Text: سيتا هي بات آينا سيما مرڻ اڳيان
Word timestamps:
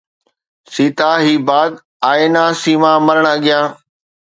سيتا 0.73 1.09
هي 1.25 1.33
بات 1.49 1.71
آينا 2.11 2.43
سيما 2.63 2.93
مرڻ 3.07 3.25
اڳيان 3.35 3.65